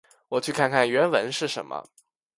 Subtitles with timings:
[0.29, 1.87] 我去看看原文是什么。